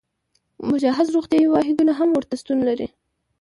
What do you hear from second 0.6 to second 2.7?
مجهز روغتیايي واحدونه هم ورته شتون